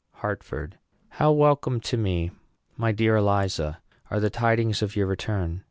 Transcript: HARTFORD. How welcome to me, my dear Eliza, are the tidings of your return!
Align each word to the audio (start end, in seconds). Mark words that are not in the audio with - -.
HARTFORD. 0.13 0.79
How 1.09 1.31
welcome 1.31 1.79
to 1.81 1.95
me, 1.95 2.31
my 2.75 2.91
dear 2.91 3.17
Eliza, 3.17 3.79
are 4.09 4.19
the 4.19 4.31
tidings 4.31 4.81
of 4.81 4.95
your 4.95 5.05
return! 5.05 5.59